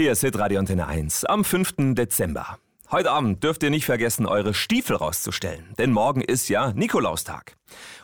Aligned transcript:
Hier 0.00 0.12
ist 0.12 0.22
Hitradio 0.22 0.58
Antenne 0.58 0.86
1 0.86 1.26
am 1.26 1.44
5. 1.44 1.94
Dezember. 1.94 2.56
Heute 2.90 3.10
Abend 3.10 3.44
dürft 3.44 3.62
ihr 3.62 3.68
nicht 3.68 3.84
vergessen, 3.84 4.24
eure 4.24 4.54
Stiefel 4.54 4.96
rauszustellen, 4.96 5.74
denn 5.78 5.92
morgen 5.92 6.22
ist 6.22 6.48
ja 6.48 6.72
Nikolaustag. 6.72 7.54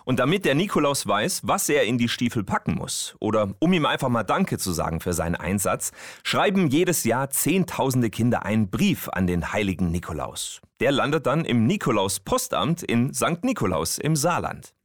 Und 0.04 0.18
damit 0.18 0.44
der 0.44 0.54
Nikolaus 0.54 1.06
weiß, 1.06 1.40
was 1.44 1.70
er 1.70 1.84
in 1.84 1.96
die 1.96 2.10
Stiefel 2.10 2.44
packen 2.44 2.74
muss, 2.74 3.16
oder 3.18 3.54
um 3.60 3.72
ihm 3.72 3.86
einfach 3.86 4.10
mal 4.10 4.24
Danke 4.24 4.58
zu 4.58 4.72
sagen 4.72 5.00
für 5.00 5.14
seinen 5.14 5.36
Einsatz, 5.36 5.92
schreiben 6.22 6.68
jedes 6.68 7.04
Jahr 7.04 7.30
Zehntausende 7.30 8.10
Kinder 8.10 8.44
einen 8.44 8.68
Brief 8.68 9.08
an 9.08 9.26
den 9.26 9.54
heiligen 9.54 9.90
Nikolaus. 9.90 10.60
Der 10.80 10.92
landet 10.92 11.26
dann 11.26 11.46
im 11.46 11.66
Nikolaus-Postamt 11.66 12.82
in 12.82 13.14
St. 13.14 13.42
Nikolaus 13.42 13.96
im 13.96 14.16
Saarland. 14.16 14.75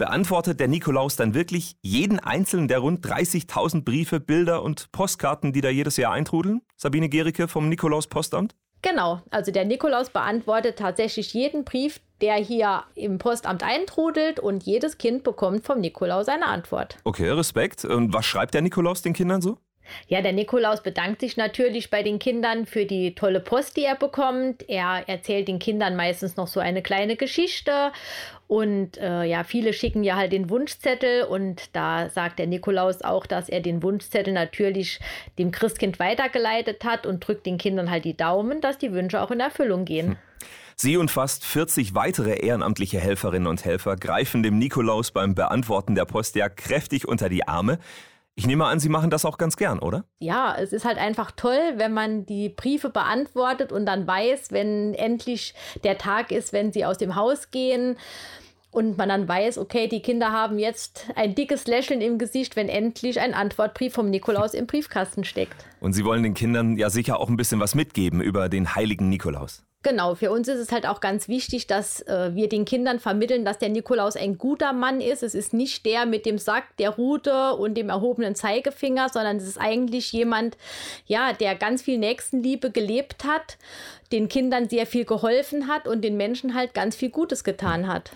Beantwortet 0.00 0.60
der 0.60 0.68
Nikolaus 0.68 1.16
dann 1.16 1.34
wirklich 1.34 1.76
jeden 1.82 2.20
einzelnen 2.20 2.68
der 2.68 2.78
rund 2.78 3.04
30.000 3.06 3.84
Briefe, 3.84 4.18
Bilder 4.18 4.62
und 4.62 4.90
Postkarten, 4.92 5.52
die 5.52 5.60
da 5.60 5.68
jedes 5.68 5.98
Jahr 5.98 6.14
eintrudeln? 6.14 6.62
Sabine 6.74 7.10
Gericke 7.10 7.48
vom 7.48 7.68
Nikolaus-Postamt? 7.68 8.56
Genau, 8.80 9.20
also 9.30 9.52
der 9.52 9.66
Nikolaus 9.66 10.08
beantwortet 10.08 10.78
tatsächlich 10.78 11.34
jeden 11.34 11.66
Brief, 11.66 12.00
der 12.22 12.36
hier 12.36 12.84
im 12.94 13.18
Postamt 13.18 13.62
eintrudelt 13.62 14.40
und 14.40 14.62
jedes 14.62 14.96
Kind 14.96 15.22
bekommt 15.22 15.66
vom 15.66 15.80
Nikolaus 15.80 16.28
eine 16.28 16.46
Antwort. 16.46 16.96
Okay, 17.04 17.28
Respekt. 17.28 17.84
Und 17.84 18.14
was 18.14 18.24
schreibt 18.24 18.54
der 18.54 18.62
Nikolaus 18.62 19.02
den 19.02 19.12
Kindern 19.12 19.42
so? 19.42 19.58
Ja, 20.08 20.22
der 20.22 20.32
Nikolaus 20.32 20.82
bedankt 20.82 21.20
sich 21.20 21.36
natürlich 21.36 21.90
bei 21.90 22.02
den 22.02 22.18
Kindern 22.18 22.66
für 22.66 22.86
die 22.86 23.14
tolle 23.14 23.40
Post, 23.40 23.76
die 23.76 23.84
er 23.84 23.96
bekommt. 23.96 24.68
Er 24.68 25.08
erzählt 25.08 25.48
den 25.48 25.58
Kindern 25.58 25.96
meistens 25.96 26.36
noch 26.36 26.46
so 26.46 26.60
eine 26.60 26.82
kleine 26.82 27.16
Geschichte. 27.16 27.92
Und 28.46 28.98
äh, 28.98 29.24
ja, 29.24 29.44
viele 29.44 29.72
schicken 29.72 30.02
ja 30.02 30.16
halt 30.16 30.32
den 30.32 30.50
Wunschzettel 30.50 31.22
und 31.22 31.74
da 31.74 32.08
sagt 32.10 32.40
der 32.40 32.48
Nikolaus 32.48 33.00
auch, 33.02 33.26
dass 33.26 33.48
er 33.48 33.60
den 33.60 33.82
Wunschzettel 33.82 34.32
natürlich 34.32 34.98
dem 35.38 35.52
Christkind 35.52 36.00
weitergeleitet 36.00 36.84
hat 36.84 37.06
und 37.06 37.26
drückt 37.26 37.46
den 37.46 37.58
Kindern 37.58 37.90
halt 37.90 38.04
die 38.04 38.16
Daumen, 38.16 38.60
dass 38.60 38.76
die 38.76 38.92
Wünsche 38.92 39.20
auch 39.20 39.30
in 39.30 39.38
Erfüllung 39.38 39.84
gehen. 39.84 40.08
Hm. 40.08 40.16
Sie 40.74 40.96
und 40.96 41.10
fast 41.10 41.44
40 41.44 41.94
weitere 41.94 42.44
ehrenamtliche 42.44 42.98
Helferinnen 42.98 43.46
und 43.46 43.66
Helfer 43.66 43.96
greifen 43.96 44.42
dem 44.42 44.58
Nikolaus 44.58 45.10
beim 45.10 45.34
Beantworten 45.34 45.94
der 45.94 46.06
Post 46.06 46.36
ja 46.36 46.48
kräftig 46.48 47.06
unter 47.06 47.28
die 47.28 47.46
Arme. 47.46 47.78
Ich 48.40 48.46
nehme 48.46 48.64
an, 48.64 48.80
Sie 48.80 48.88
machen 48.88 49.10
das 49.10 49.26
auch 49.26 49.36
ganz 49.36 49.58
gern, 49.58 49.80
oder? 49.80 50.06
Ja, 50.18 50.56
es 50.58 50.72
ist 50.72 50.86
halt 50.86 50.96
einfach 50.96 51.30
toll, 51.30 51.74
wenn 51.76 51.92
man 51.92 52.24
die 52.24 52.48
Briefe 52.48 52.88
beantwortet 52.88 53.70
und 53.70 53.84
dann 53.84 54.06
weiß, 54.06 54.50
wenn 54.50 54.94
endlich 54.94 55.52
der 55.84 55.98
Tag 55.98 56.32
ist, 56.32 56.54
wenn 56.54 56.72
sie 56.72 56.86
aus 56.86 56.96
dem 56.96 57.16
Haus 57.16 57.50
gehen 57.50 57.98
und 58.70 58.96
man 58.98 59.08
dann 59.08 59.28
weiß, 59.28 59.58
okay, 59.58 59.88
die 59.88 60.00
Kinder 60.00 60.32
haben 60.32 60.58
jetzt 60.58 61.06
ein 61.16 61.34
dickes 61.34 61.66
Lächeln 61.66 62.00
im 62.00 62.18
Gesicht, 62.18 62.56
wenn 62.56 62.68
endlich 62.68 63.20
ein 63.20 63.34
Antwortbrief 63.34 63.92
vom 63.92 64.10
Nikolaus 64.10 64.54
im 64.54 64.66
Briefkasten 64.66 65.24
steckt. 65.24 65.64
Und 65.80 65.92
Sie 65.92 66.04
wollen 66.04 66.22
den 66.22 66.34
Kindern 66.34 66.76
ja 66.76 66.90
sicher 66.90 67.18
auch 67.18 67.28
ein 67.28 67.36
bisschen 67.36 67.60
was 67.60 67.74
mitgeben 67.74 68.20
über 68.20 68.48
den 68.48 68.74
heiligen 68.74 69.08
Nikolaus. 69.08 69.64
Genau, 69.82 70.14
für 70.14 70.30
uns 70.30 70.46
ist 70.46 70.58
es 70.58 70.72
halt 70.72 70.86
auch 70.86 71.00
ganz 71.00 71.26
wichtig, 71.26 71.66
dass 71.66 72.02
äh, 72.02 72.34
wir 72.34 72.50
den 72.50 72.66
Kindern 72.66 73.00
vermitteln, 73.00 73.46
dass 73.46 73.58
der 73.58 73.70
Nikolaus 73.70 74.14
ein 74.14 74.36
guter 74.36 74.74
Mann 74.74 75.00
ist. 75.00 75.22
Es 75.22 75.34
ist 75.34 75.54
nicht 75.54 75.86
der 75.86 76.04
mit 76.04 76.26
dem 76.26 76.36
Sack, 76.36 76.76
der 76.76 76.90
Rute 76.90 77.54
und 77.54 77.76
dem 77.76 77.88
erhobenen 77.88 78.34
Zeigefinger, 78.34 79.08
sondern 79.08 79.38
es 79.38 79.48
ist 79.48 79.58
eigentlich 79.58 80.12
jemand, 80.12 80.58
ja, 81.06 81.32
der 81.32 81.54
ganz 81.54 81.80
viel 81.80 81.96
Nächstenliebe 81.96 82.70
gelebt 82.70 83.24
hat, 83.24 83.56
den 84.12 84.28
Kindern 84.28 84.68
sehr 84.68 84.84
viel 84.84 85.06
geholfen 85.06 85.66
hat 85.66 85.88
und 85.88 86.02
den 86.02 86.18
Menschen 86.18 86.54
halt 86.54 86.74
ganz 86.74 86.94
viel 86.94 87.08
Gutes 87.08 87.42
getan 87.42 87.86
hat. 87.88 88.10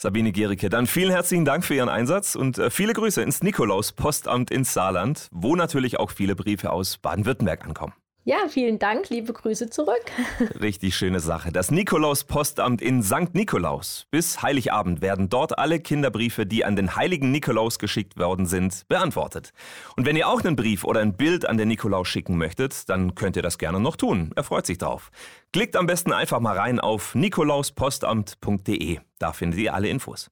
Sabine 0.00 0.30
Gericke, 0.30 0.68
dann 0.68 0.86
vielen 0.86 1.10
herzlichen 1.10 1.44
Dank 1.44 1.64
für 1.64 1.74
Ihren 1.74 1.88
Einsatz 1.88 2.36
und 2.36 2.56
äh, 2.56 2.70
viele 2.70 2.92
Grüße 2.92 3.20
ins 3.20 3.42
Nikolaus-Postamt 3.42 4.52
ins 4.52 4.72
Saarland, 4.72 5.28
wo 5.32 5.56
natürlich 5.56 5.98
auch 5.98 6.12
viele 6.12 6.36
Briefe 6.36 6.70
aus 6.70 6.98
Baden-Württemberg 6.98 7.64
ankommen. 7.64 7.94
Ja, 8.28 8.46
vielen 8.46 8.78
Dank, 8.78 9.08
liebe 9.08 9.32
Grüße 9.32 9.70
zurück. 9.70 10.04
Richtig 10.60 10.94
schöne 10.94 11.18
Sache. 11.18 11.50
Das 11.50 11.70
Nikolaus-Postamt 11.70 12.82
in 12.82 13.02
St. 13.02 13.32
Nikolaus. 13.32 14.06
Bis 14.10 14.42
Heiligabend 14.42 15.00
werden 15.00 15.30
dort 15.30 15.58
alle 15.58 15.80
Kinderbriefe, 15.80 16.44
die 16.44 16.62
an 16.62 16.76
den 16.76 16.94
heiligen 16.94 17.30
Nikolaus 17.30 17.78
geschickt 17.78 18.18
worden 18.18 18.44
sind, 18.44 18.86
beantwortet. 18.86 19.54
Und 19.96 20.04
wenn 20.04 20.14
ihr 20.14 20.28
auch 20.28 20.44
einen 20.44 20.56
Brief 20.56 20.84
oder 20.84 21.00
ein 21.00 21.16
Bild 21.16 21.48
an 21.48 21.56
den 21.56 21.68
Nikolaus 21.68 22.06
schicken 22.08 22.36
möchtet, 22.36 22.90
dann 22.90 23.14
könnt 23.14 23.36
ihr 23.36 23.42
das 23.42 23.56
gerne 23.56 23.80
noch 23.80 23.96
tun. 23.96 24.30
Er 24.36 24.44
freut 24.44 24.66
sich 24.66 24.76
drauf. 24.76 25.10
Klickt 25.54 25.74
am 25.74 25.86
besten 25.86 26.12
einfach 26.12 26.40
mal 26.40 26.54
rein 26.54 26.80
auf 26.80 27.14
nikolauspostamt.de. 27.14 28.98
Da 29.18 29.32
findet 29.32 29.58
ihr 29.58 29.72
alle 29.72 29.88
Infos. 29.88 30.30